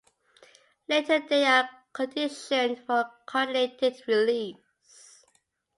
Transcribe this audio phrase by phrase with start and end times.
[0.87, 5.23] Later they are conditioned for coordinated release.